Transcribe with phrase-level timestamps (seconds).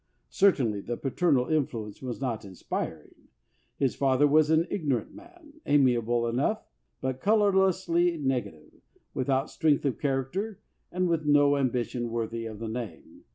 [0.31, 3.27] Certainly the paternal influence was not inspiring.
[3.77, 6.65] His father was an ignorant man, amiable enough,
[7.01, 8.81] but colorlessly negative,
[9.13, 10.59] without strength of character,
[10.91, 13.25] and with no ambition worthy of the name.